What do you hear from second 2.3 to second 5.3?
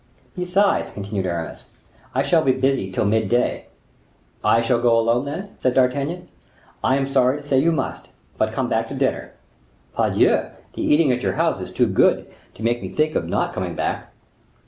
be busy till mid day." "I shall go alone,